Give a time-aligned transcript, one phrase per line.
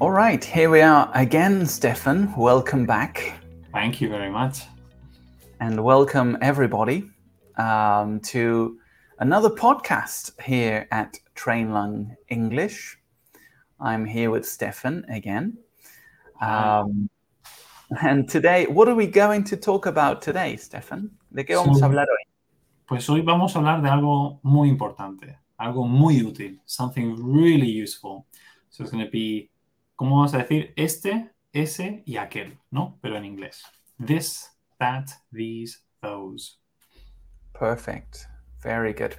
[0.00, 2.34] All right, here we are again, Stefan.
[2.36, 3.34] Welcome back.
[3.72, 4.62] Thank you very much.
[5.60, 7.10] And welcome everybody
[7.58, 8.78] um, to
[9.18, 12.96] another podcast here at Trainlung English.
[13.78, 15.58] I'm here with Stefan again.
[16.40, 17.10] Um,
[18.02, 21.10] and today, what are we going to talk about today, Stefan?
[21.34, 22.24] ¿De qué vamos So- a hablar hoy?
[22.88, 28.26] Pues hoy vamos a hablar de algo muy importante, algo muy útil, something really useful.
[28.70, 29.48] So it's going to be,
[30.00, 30.72] ¿cómo vamos a decir?
[30.76, 32.98] Este, ese y aquel, ¿no?
[33.02, 33.62] Pero en inglés.
[34.02, 36.56] This, that, these, those.
[37.52, 38.26] Perfect.
[38.62, 39.16] Very good.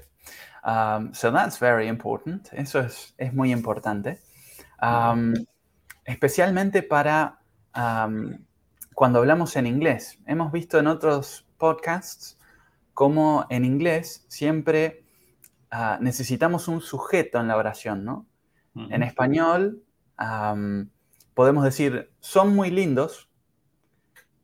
[0.63, 2.49] Um, so that's very important.
[2.52, 4.22] Eso es, es muy importante.
[4.81, 5.36] Um,
[6.03, 7.39] especialmente para
[7.75, 8.44] um,
[8.95, 10.17] cuando hablamos en inglés.
[10.25, 12.39] Hemos visto en otros podcasts
[12.95, 15.05] cómo en inglés siempre
[15.70, 18.25] ah, necesitamos un sujeto en la oración, ¿no?
[18.73, 19.83] En español
[21.33, 23.30] podemos decir son muy lindos.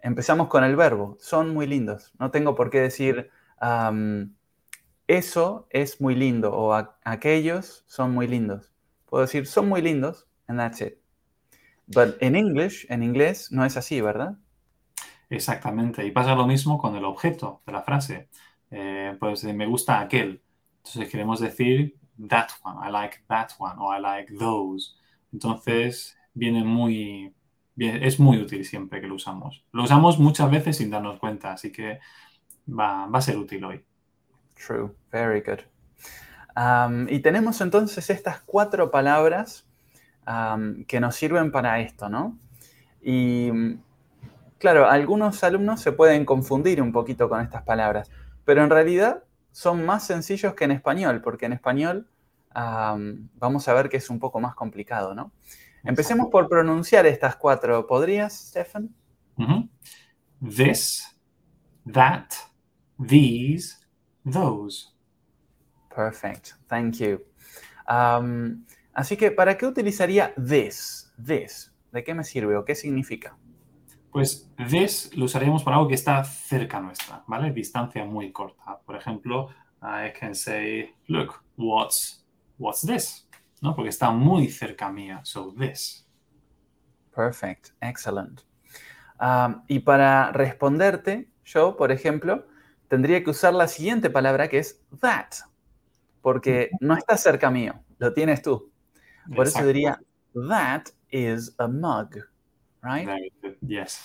[0.02, 2.14] Empezamos con el verbo, son muy lindos.
[2.20, 3.30] No tengo por qué decir
[5.08, 8.74] eso es muy lindo o "A- aquellos son muy lindos.
[9.06, 11.00] Puedo decir son muy lindos and that's it.
[11.88, 14.38] But in English, en inglés no es así, ¿verdad?
[15.30, 16.06] Exactamente.
[16.06, 18.30] Y pasa lo mismo con el objeto de la frase.
[19.20, 20.42] Pues me gusta aquel.
[20.78, 21.98] Entonces queremos decir
[22.30, 24.96] that one, I like that one, o I like those.
[25.38, 27.32] Entonces viene muy,
[27.78, 29.64] es muy útil siempre que lo usamos.
[29.72, 32.00] Lo usamos muchas veces sin darnos cuenta, así que
[32.68, 33.86] va, va a ser útil hoy.
[34.56, 35.60] True, very good.
[37.10, 39.68] Y tenemos entonces estas cuatro palabras
[40.88, 42.40] que nos sirven para esto, ¿no?
[43.00, 43.80] Y mm,
[44.58, 48.10] claro, algunos alumnos se pueden confundir un poquito con estas palabras,
[48.44, 52.08] pero en realidad son más sencillos que en español, porque en español
[52.58, 55.32] um, vamos a ver que es un poco más complicado, ¿no?
[55.84, 57.86] Empecemos por pronunciar estas cuatro.
[57.86, 58.94] ¿Podrías, Stefan?
[60.42, 61.18] This,
[61.92, 62.30] that,
[63.00, 63.78] these,
[64.30, 64.90] those.
[65.96, 67.22] Perfect, thank you.
[67.88, 71.14] Um, así que, ¿para qué utilizaría this?
[71.24, 71.72] This.
[71.92, 73.38] ¿De qué me sirve o qué significa?
[74.12, 77.52] Pues this lo usaríamos para algo que está cerca nuestra, ¿vale?
[77.52, 78.80] Distancia muy corta.
[78.86, 79.50] Por ejemplo,
[79.82, 82.26] I can say, look, what's,
[82.58, 83.28] what's this?
[83.62, 83.76] ¿No?
[83.76, 85.22] Porque está muy cerca mía.
[85.24, 86.08] So this.
[87.16, 88.42] Perfect, excellent.
[89.20, 92.46] Um, y para responderte, yo, por ejemplo,
[92.88, 95.34] tendría que usar la siguiente palabra que es that,
[96.22, 98.72] porque no está cerca mío, lo tienes tú.
[99.36, 99.68] Por eso Exacto.
[99.68, 100.00] diría,
[100.48, 102.24] that is a mug,
[102.84, 103.10] right?
[103.62, 104.02] Yes.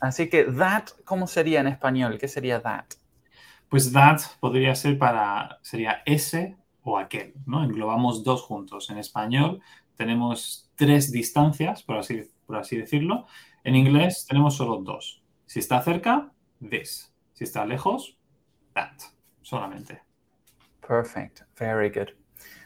[0.00, 2.18] Así que that, ¿cómo sería en español?
[2.18, 2.86] ¿Qué sería that?
[3.68, 7.64] Pues that podría ser para, sería ese o aquel, ¿no?
[7.64, 8.90] Englobamos dos juntos.
[8.90, 9.60] En español
[9.96, 13.26] tenemos tres distancias, por así, por así decirlo.
[13.64, 15.20] En inglés tenemos solo dos.
[15.46, 16.30] Si está cerca,
[16.60, 17.12] this.
[17.32, 18.16] Si está lejos,
[18.74, 18.94] that.
[19.42, 20.00] Solamente.
[20.86, 22.14] Perfect, very good.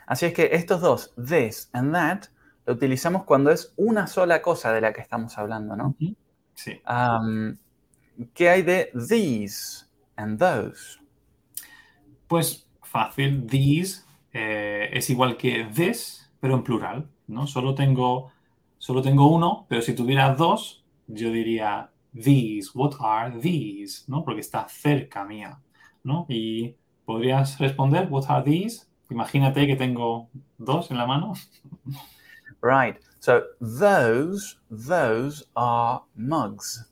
[0.06, 2.25] Así es que estos dos, this and that,
[2.66, 5.97] lo utilizamos cuando es una sola cosa de la que estamos hablando, ¿no?
[6.54, 6.78] Sí.
[6.87, 7.56] Um,
[8.34, 11.00] ¿Qué hay de these and those?
[12.28, 13.47] Pues fácil.
[13.47, 17.46] These eh, es igual que this, pero en plural, ¿no?
[17.46, 18.32] Solo tengo,
[18.78, 22.70] solo tengo uno, pero si tuviera dos, yo diría these.
[22.74, 24.04] What are these?
[24.06, 24.24] ¿No?
[24.24, 25.60] Porque está cerca mía,
[26.02, 26.26] ¿no?
[26.28, 28.86] Y podrías responder, what are these?
[29.10, 31.34] Imagínate que tengo dos en la mano.
[32.62, 36.84] Right, so those, those are mugs.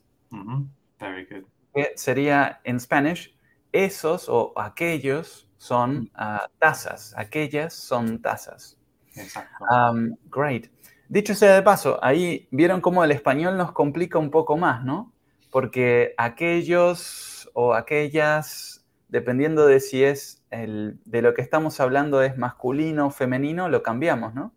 [0.99, 1.45] Very good.
[1.75, 3.35] Que sería en Spanish,
[3.71, 8.77] esos o aquellos son ah, tazas, aquellas son tazas.
[9.13, 9.65] Exacto.
[9.65, 10.67] Um, great.
[11.09, 15.13] Dicho sea de paso, ahí vieron cómo el español nos complica un poco más, ¿no?
[15.51, 22.37] Porque aquellos o aquellas, dependiendo de si es el, de lo que estamos hablando es
[22.37, 24.53] masculino o femenino, lo cambiamos, ¿no?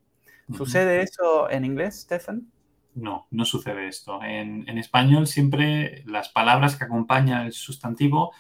[0.55, 2.46] ¿Sucede eso en inglés, Stefan?
[2.94, 4.22] No, no sucede esto.
[4.22, 8.32] En, en español siempre las palabras que acompañan el sustantivo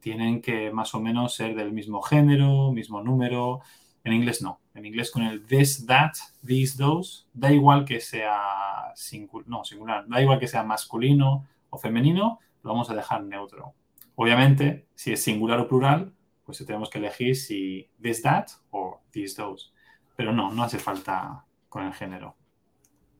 [0.00, 3.60] tienen que más o menos ser del mismo género, mismo número.
[4.04, 4.60] En inglés no.
[4.74, 6.12] En inglés con el this, that,
[6.44, 11.78] these, those, da igual que sea singu- no, singular, da igual que sea masculino o
[11.78, 13.74] femenino, lo vamos a dejar neutro.
[14.14, 16.12] Obviamente, si es singular o plural,
[16.44, 19.70] pues tenemos que elegir si this, that o these, those.
[20.14, 22.36] Pero no, no hace falta con el género.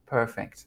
[0.08, 0.60] Perfect.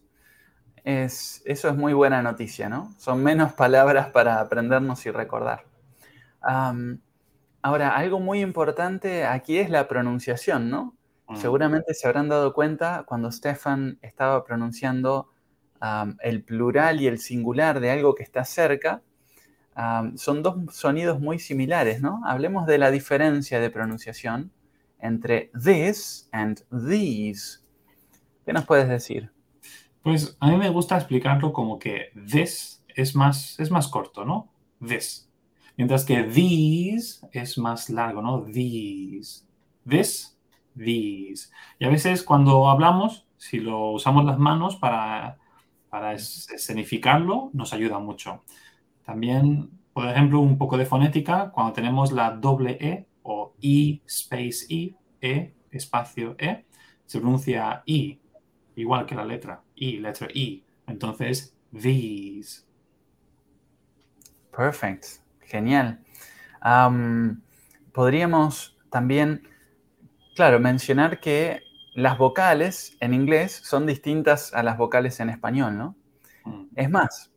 [0.84, 2.94] Es, eso es muy buena noticia, ¿no?
[2.98, 5.69] Son menos palabras para aprendernos y recordar.
[6.42, 10.96] Ahora, algo muy importante aquí es la pronunciación, ¿no?
[11.28, 11.36] Mm.
[11.36, 15.30] Seguramente se habrán dado cuenta cuando Stefan estaba pronunciando
[15.82, 19.02] um, el plural y el singular de algo que está cerca.
[19.76, 22.22] um, son dos sonidos muy similares, ¿no?
[22.26, 24.52] Hablemos de la diferencia de pronunciación
[25.00, 27.60] entre this and these.
[28.46, 29.32] ¿Qué nos puedes decir?
[30.02, 34.50] Pues a mí me gusta explicarlo como que this es más, es más corto, ¿no?
[34.86, 35.29] This.
[35.80, 38.44] Mientras que these es más largo, ¿no?
[38.44, 39.46] These.
[39.88, 40.38] This,
[40.76, 41.50] these.
[41.80, 45.38] Y a veces cuando hablamos, si lo usamos las manos para,
[45.90, 48.44] para es- escenificarlo, nos ayuda mucho.
[49.06, 54.66] También, por ejemplo, un poco de fonética, cuando tenemos la doble E o I space
[54.68, 56.66] I, E espacio E,
[57.06, 58.20] se pronuncia I,
[58.76, 60.62] igual que la letra I, letra I.
[60.88, 62.66] Entonces, these.
[64.52, 65.22] Perfect.
[65.50, 66.00] Genial.
[66.62, 67.42] Am,
[67.92, 69.48] podríamos también,
[70.36, 71.62] claro, mencionar que
[71.96, 75.96] las vocales en inglés son distintas a las vocales en español, ¿no?
[76.46, 77.32] Mm, Es más,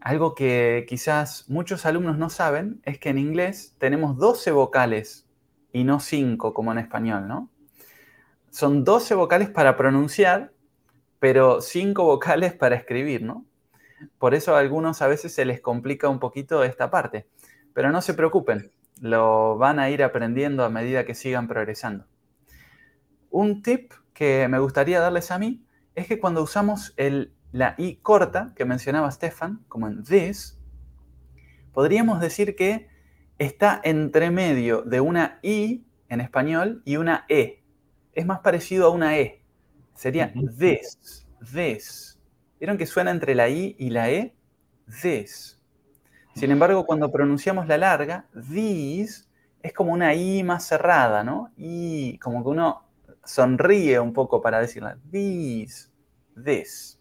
[0.00, 5.26] algo que quizás muchos alumnos no saben es que en inglés tenemos 12 vocales
[5.72, 7.50] y no 5 como en español, ¿no?
[8.50, 10.52] Son 12 vocales para pronunciar,
[11.20, 13.46] pero 5 vocales para escribir, ¿no?
[14.18, 17.26] Por eso a algunos a veces se les complica un poquito esta parte.
[17.74, 22.06] Pero no se preocupen, lo van a ir aprendiendo a medida que sigan progresando.
[23.30, 27.96] Un tip que me gustaría darles a mí es que cuando usamos el, la I
[27.96, 30.58] corta que mencionaba Stefan, como en this,
[31.72, 32.88] podríamos decir que
[33.38, 37.62] está entre medio de una I en español y una E.
[38.12, 39.42] Es más parecido a una E.
[39.94, 42.20] Sería this, this.
[42.58, 44.34] ¿Vieron que suena entre la I y la E?
[45.02, 45.60] This.
[46.34, 49.24] Sin embargo, cuando pronunciamos la larga, these,
[49.62, 51.50] es como una I más cerrada, ¿no?
[51.56, 52.82] Y como que uno
[53.24, 54.98] sonríe un poco para decirla.
[55.10, 55.88] These,
[56.42, 57.00] this.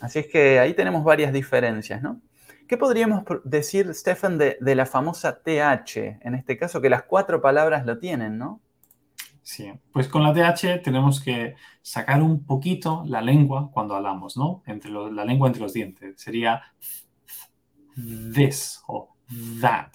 [0.00, 2.20] Así es que ahí tenemos varias diferencias, ¿no?
[2.66, 6.20] ¿Qué podríamos decir, Stefan, de, la famosa TH?
[6.22, 8.60] En este caso, que las cuatro palabras lo tienen, ¿no?
[9.42, 14.62] Sí, pues con la TH tenemos que sacar un poquito la lengua cuando hablamos, ¿no?
[14.66, 16.20] Entre la lengua entre los dientes.
[16.20, 16.62] Sería
[18.34, 19.14] this o
[19.60, 19.92] that.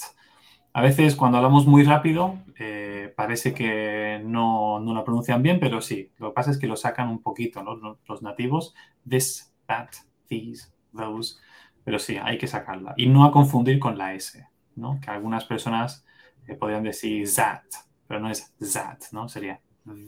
[0.74, 5.82] A veces cuando hablamos muy rápido eh, parece que no, no la pronuncian bien, pero
[5.82, 6.12] sí.
[6.18, 7.76] Lo que pasa es que lo sacan un poquito, ¿no?
[7.76, 8.74] Los- Los nativos.
[9.08, 9.90] This, that,
[10.28, 11.38] these, those.
[11.84, 12.94] Pero sí, hay que sacarla.
[12.98, 15.00] Y no a confundir con la S, ¿no?
[15.02, 16.06] Que algunas personas
[16.48, 17.64] eh, podrían decir that,
[18.08, 19.30] pero no es that, ¿no?
[19.30, 19.62] Sería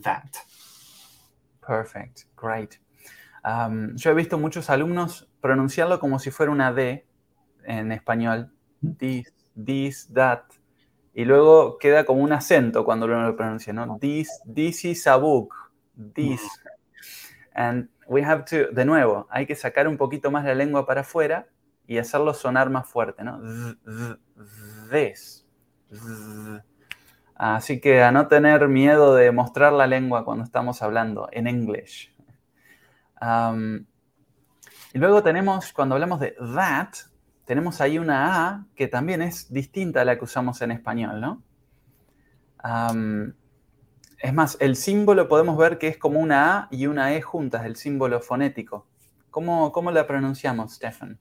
[0.04, 0.32] that.
[1.66, 2.76] Perfect, great.
[3.44, 7.07] Um, yo he visto muchos alumnos pronunciarlo como si fuera una D
[7.68, 8.52] en español.
[8.98, 10.44] This, this, that.
[11.14, 13.98] Y luego queda como un acento cuando uno lo pronuncia, ¿no?
[14.00, 15.54] This, this is a book.
[16.14, 16.42] This.
[17.54, 21.02] And we have to, de nuevo, hay que sacar un poquito más la lengua para
[21.02, 21.48] afuera
[21.88, 23.40] y hacerlo sonar más fuerte, ¿no?
[24.92, 25.46] This.
[27.36, 32.14] Así que a no tener miedo de mostrar la lengua cuando estamos hablando en English.
[33.22, 33.86] Um,
[34.94, 36.96] y luego tenemos, cuando hablamos de that,
[37.48, 41.44] tenemos ahí una A que también es distinta a la que usamos en español, ¿no?
[42.62, 43.34] Um,
[44.20, 47.66] es más, el símbolo podemos ver que es como una A y una E juntas,
[47.66, 48.86] el símbolo fonético.
[49.32, 51.18] ¿Cómo, cómo la pronunciamos, Stefan?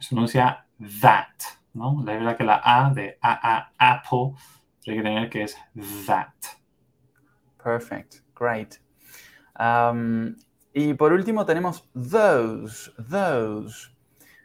[0.00, 0.66] Se pronuncia
[1.00, 1.38] that,
[1.72, 2.02] ¿no?
[2.04, 4.34] La verdad que la A de a, a, apple,
[4.88, 5.56] hay que tener que es
[6.06, 6.34] that.
[7.62, 8.74] Perfect, great.
[9.56, 10.34] Um,
[10.72, 13.93] y por último tenemos those, those.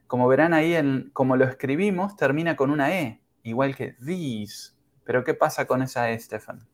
[0.09, 4.73] Como verán ahí, en, como lo escribimos, termina con una E, igual que these.
[5.03, 6.67] Pero ¿qué pasa con esa E, Stefan?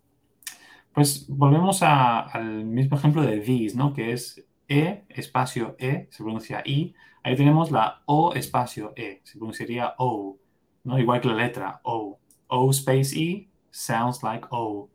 [0.93, 3.93] Pues volvemos al mismo ejemplo de these, ¿no?
[3.93, 6.95] Que es E, espacio E, se pronuncia I.
[7.23, 10.37] Ahí tenemos la O, espacio E, se pronunciaría O,
[10.85, 10.97] ¿no?
[10.97, 12.17] Igual que la letra O.
[12.47, 14.89] O space E sounds like O.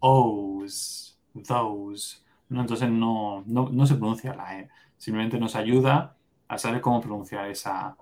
[0.00, 2.16] O's, those.
[2.48, 2.62] ¿no?
[2.62, 4.68] Entonces no, no, no se pronuncia la E.
[4.98, 6.16] Simplemente nos ayuda
[6.48, 7.96] a saber cómo pronunciar esa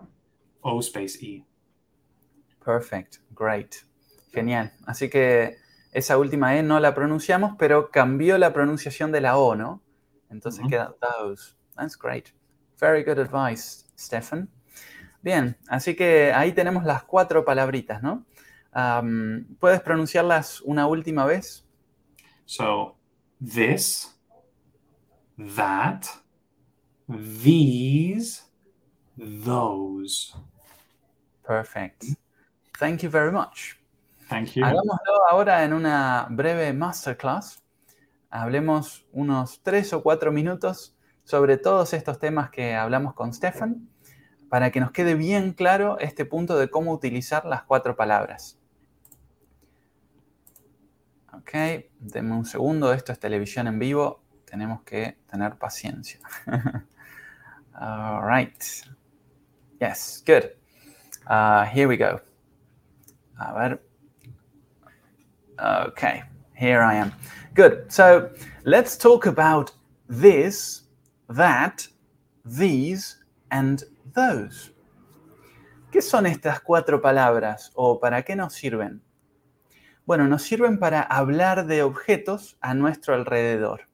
[0.60, 1.44] O space E.
[2.64, 3.74] Perfect, great.
[4.32, 4.72] Genial.
[4.86, 5.56] Así que
[5.92, 9.82] esa última E no la pronunciamos, pero cambió la pronunciación de la O, ¿no?
[10.30, 10.70] Entonces Ujú.
[10.70, 11.54] queda those.
[11.76, 12.30] That's great.
[12.80, 14.50] Very good advice, Stefan.
[15.22, 18.26] Bien, así que ahí tenemos las cuatro palabritas, ¿no?
[18.74, 21.64] Um, ¿Puedes pronunciarlas una última vez?
[22.44, 22.98] So,
[23.40, 24.20] this,
[25.56, 26.04] that,
[27.08, 28.42] these,
[29.16, 30.34] those.
[31.44, 32.04] Perfect.
[32.78, 33.76] Thank you very much.
[34.28, 34.64] Thank you.
[34.64, 37.64] Hagámoslo ahora en una breve masterclass.
[38.34, 43.88] hablemos unos tres o cuatro minutos sobre todos estos temas que hablamos con Stefan
[44.49, 48.58] para que nos quede bien claro este punto de cómo utilizar las cuatro palabras.
[51.32, 51.52] Ok,
[52.00, 56.18] denme un segundo, esto es televisión en vivo, tenemos que tener paciencia.
[57.81, 58.85] All right.
[59.81, 60.52] Yes, good.
[61.26, 62.21] Uh, here we go.
[63.38, 63.78] Ver.
[65.59, 66.23] Okay,
[66.57, 67.12] here I am.
[67.54, 67.90] Good.
[67.93, 68.31] So
[68.64, 69.73] let's talk about
[70.09, 70.83] this,
[71.28, 71.87] that,
[72.45, 73.16] these,
[73.50, 73.83] and
[74.14, 74.71] those.
[75.90, 79.00] ¿Qué son estas cuatro palabras o para qué nos sirven?
[80.07, 83.88] Bueno, nos sirven para hablar de objetos a nuestro alrededor.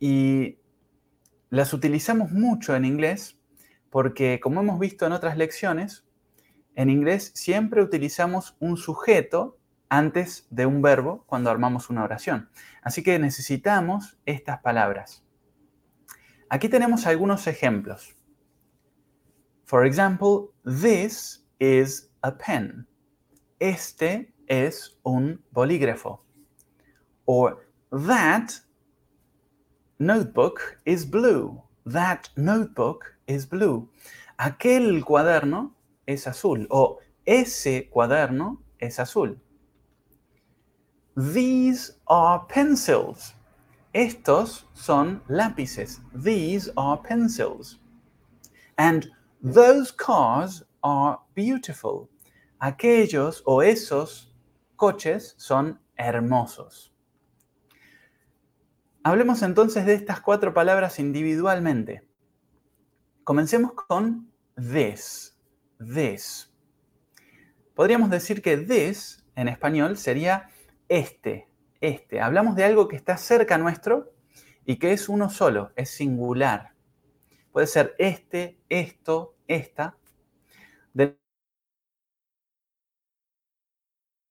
[0.00, 0.58] Y
[1.54, 3.38] las utilizamos mucho en inglés
[3.88, 6.04] porque, como hemos visto en otras lecciones,
[6.74, 9.56] en inglés siempre utilizamos un sujeto
[9.88, 12.50] antes de un verbo cuando armamos una oración.
[12.82, 15.24] Así que necesitamos estas palabras.
[16.48, 18.16] Aquí tenemos algunos ejemplos.
[19.64, 22.88] For example, this is a pen.
[23.60, 26.24] Este es un bolígrafo.
[27.26, 28.63] Or that
[30.04, 31.62] notebook is blue.
[31.86, 33.88] That notebook is blue.
[34.38, 35.70] Aquel cuaderno
[36.06, 36.66] es azul.
[36.70, 39.36] O ese cuaderno es azul.
[41.16, 43.34] These are pencils.
[43.94, 46.00] Estos son lápices.
[46.14, 47.78] These are pencils.
[48.76, 49.08] And
[49.42, 52.08] those cars are beautiful.
[52.60, 54.26] Aquellos o esos
[54.76, 56.90] coches son hermosos.
[59.06, 62.08] Hablemos entonces de estas cuatro palabras individualmente.
[63.22, 65.38] Comencemos con this.
[65.78, 66.50] This.
[67.74, 70.48] Podríamos decir que this en español sería
[70.88, 71.50] este,
[71.82, 72.22] este.
[72.22, 74.14] Hablamos de algo que está cerca nuestro
[74.64, 76.72] y que es uno solo, es singular.
[77.52, 79.98] Puede ser este, esto, esta.
[80.94, 81.18] De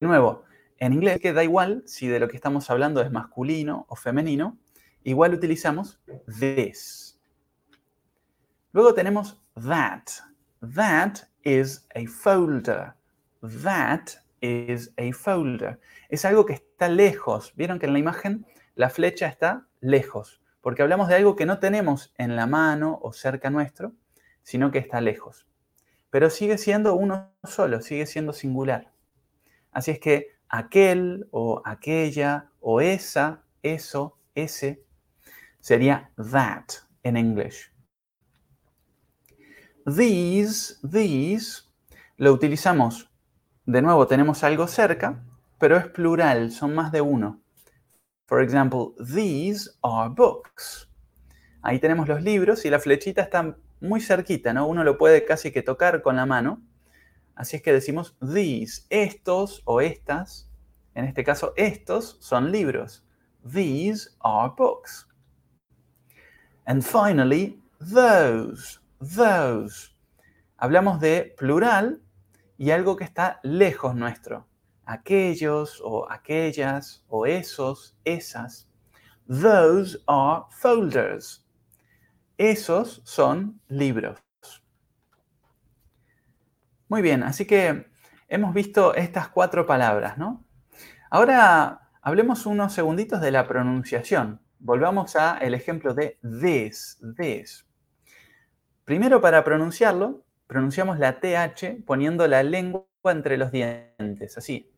[0.02, 0.46] nuevo,
[0.86, 4.58] en inglés que da igual si de lo que estamos hablando es masculino o femenino,
[5.04, 6.02] igual utilizamos
[6.40, 7.18] this.
[8.74, 10.04] Luego tenemos that.
[10.76, 12.96] That is a folder.
[13.64, 14.08] That
[14.42, 15.80] is a folder.
[16.10, 17.54] Es algo que está lejos.
[17.56, 21.60] Vieron que en la imagen la flecha está lejos, porque hablamos de algo que no
[21.60, 23.94] tenemos en la mano o cerca nuestro,
[24.42, 25.48] sino que está lejos.
[26.10, 28.92] Pero sigue siendo uno solo, sigue siendo singular.
[29.72, 34.86] Así es que aquel o aquella o esa, eso, ese,
[35.60, 36.66] sería that
[37.02, 37.72] en English.
[39.88, 41.64] These, these,
[42.18, 43.10] lo utilizamos,
[43.66, 45.26] de nuevo tenemos algo cerca,
[45.58, 47.42] pero es plural, son más de uno.
[48.28, 50.88] For example, these are books.
[51.64, 54.68] Ahí tenemos los libros y la flechita está muy cerquita, ¿no?
[54.68, 56.62] Uno lo puede casi que tocar con la mano.
[57.36, 60.50] Así es que decimos these, estos o estas,
[60.94, 63.06] en este caso estos son libros.
[63.44, 65.08] These are books.
[66.66, 69.90] And finally, those, those.
[70.58, 72.02] Hablamos de plural
[72.58, 74.48] y algo que está lejos nuestro.
[74.86, 78.70] Aquellos o aquellas o esos, esas.
[79.28, 81.46] Those are folders.
[82.38, 84.23] Esos son libros.
[86.94, 87.88] Muy bien, así que
[88.28, 90.46] hemos visto estas cuatro palabras, ¿no?
[91.10, 97.66] Ahora hablemos unos segunditos de la pronunciación volvamos a el ejemplo de this, this.
[98.86, 104.72] Primero para pronunciarlo, pronunciamos la TH poniendo la lengua entre los dientes, así.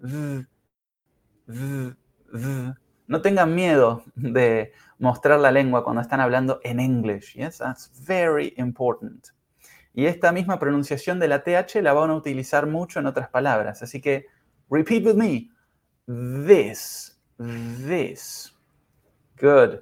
[3.07, 7.33] No tengan miedo de mostrar la lengua cuando están hablando en English.
[7.33, 9.34] Yes, that's very important.
[9.95, 13.81] Y esta misma pronunciación de la TH la van a utilizar mucho en otras palabras.
[13.81, 14.27] Así que,
[14.69, 15.49] repeat with me.
[16.05, 18.53] This, this.
[19.39, 19.79] Good.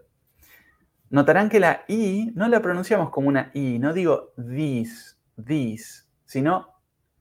[1.10, 6.68] Notarán que la I no la pronunciamos como una I, no digo this, this, sino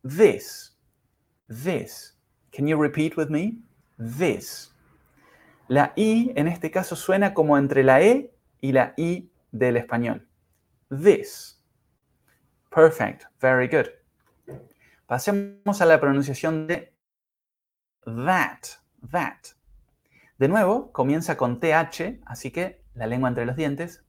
[0.03, 0.79] this,
[1.49, 2.19] this.
[2.55, 3.59] Can you repeat with me?
[3.99, 4.75] This.
[5.69, 10.27] La I en este caso suena como entre la E y la I del español.
[10.91, 11.62] This.
[12.75, 13.25] Perfect.
[13.41, 13.89] Very good.
[15.07, 16.95] Pasemos a la pronunciación de
[18.05, 18.61] that.
[19.11, 19.55] That.
[20.39, 24.05] De nuevo, comienza con TH, así que la lengua entre los dientes.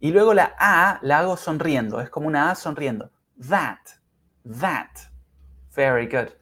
[0.00, 3.10] y luego la A la hago sonriendo, es como una A sonriendo.
[3.48, 3.78] That,
[4.60, 4.90] that.
[5.74, 6.32] Very good.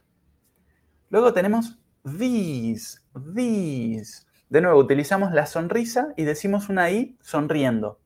[1.09, 2.99] Luego tenemos these,
[3.35, 4.25] these.
[4.49, 7.99] De nuevo, utilizamos la sonrisa y decimos una I sonriendo.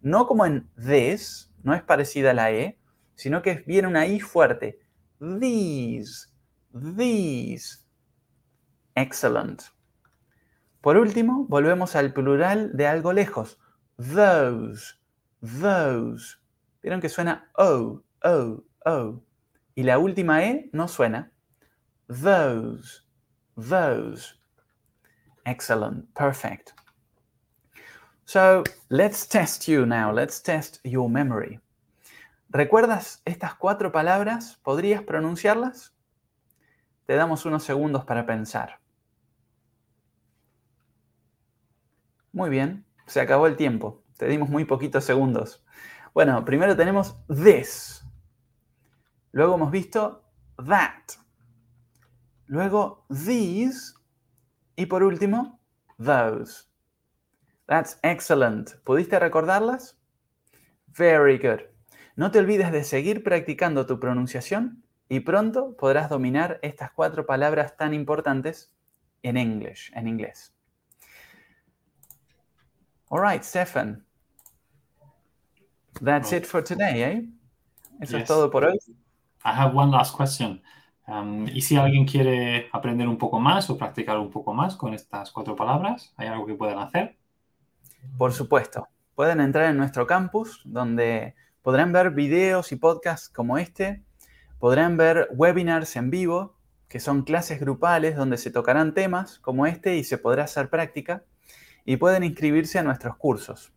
[0.00, 2.80] No como en this, no es parecida a la E,
[3.14, 4.80] sino que viene una I fuerte.
[5.20, 6.28] These,
[6.72, 7.84] these.
[8.94, 9.62] Excellent.
[10.80, 13.58] Por último, volvemos al plural de algo lejos.
[13.98, 14.94] Those,
[15.40, 16.38] those.
[16.82, 19.22] Vieron que suena O, O, O.
[19.74, 21.32] Y la última E no suena.
[22.08, 23.02] Those,
[23.56, 24.34] those.
[25.44, 26.70] Excellent, perfect.
[28.28, 30.12] So let's test you now.
[30.12, 31.62] Let's test your memory.
[32.50, 34.60] ¿Recuerdas estas cuatro palabras?
[34.62, 35.94] ¿Podrías pronunciarlas?
[37.06, 38.80] Te damos unos segundos para pensar.
[42.30, 44.04] Muy bien, se acabó el tiempo.
[44.18, 45.64] Te dimos muy poquitos segundos.
[46.12, 48.04] Bueno, primero tenemos this.
[49.32, 50.22] Luego hemos visto
[50.58, 51.14] that.
[52.44, 53.94] Luego these.
[54.76, 55.58] Y por último,
[55.96, 56.68] those.
[57.68, 58.76] That's excellent.
[58.82, 59.98] ¿Pudiste recordarlas?
[60.96, 61.60] Very good.
[62.16, 67.76] No te olvides de seguir practicando tu pronunciación y pronto podrás dominar estas cuatro palabras
[67.76, 68.74] tan importantes
[69.22, 70.54] en English, en inglés.
[73.10, 74.04] All right, Stefan.
[76.02, 77.28] That's it for today, eh?
[78.00, 78.78] Eso es todo por hoy.
[79.44, 80.62] I have one last question.
[81.06, 84.94] Um, y si alguien quiere aprender un poco más o practicar un poco más con
[84.94, 87.17] estas cuatro palabras, ¿hay algo que puedan hacer?
[88.16, 88.88] Por supuesto.
[89.14, 94.02] Pueden entrar en nuestro campus donde podrán ver videos y podcasts como este.
[94.58, 96.56] Podrán ver webinars en vivo,
[96.88, 101.24] que son clases grupales donde se tocarán temas como este y se podrá hacer práctica
[101.84, 103.72] y pueden inscribirse a nuestros cursos.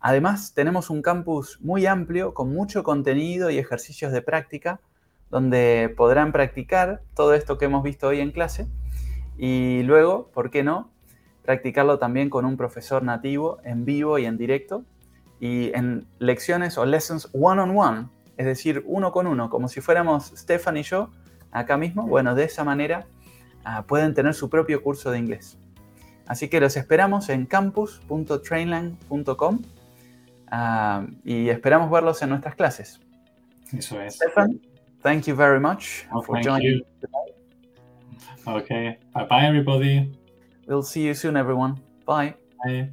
[0.00, 4.80] Además, tenemos un campus muy amplio con mucho contenido y ejercicios de práctica
[5.30, 8.68] donde podrán practicar todo esto que hemos visto hoy en clase
[9.36, 10.93] y luego, ¿por qué no?,
[11.44, 14.84] practicarlo también con un profesor nativo en vivo y en directo
[15.40, 20.76] y en lecciones o lessons one-on-one, es decir, uno con uno, como si fuéramos Stefan
[20.78, 21.10] y yo
[21.50, 22.06] acá mismo.
[22.06, 23.06] Bueno, de esa manera
[23.64, 25.58] ah, pueden tener su propio curso de inglés.
[26.26, 29.58] Así que los esperamos en campus.trainlang.com
[30.50, 33.02] ah, y esperamos verlos en nuestras clases.
[33.76, 34.14] Eso es.
[34.14, 34.58] Stefan,
[35.02, 37.34] thank you very much oh, for joining today.
[38.46, 38.98] Okay.
[39.12, 40.23] Bye bye, everybody.
[40.66, 41.80] We'll see you soon, everyone.
[42.06, 42.34] Bye.
[42.64, 42.90] Bye.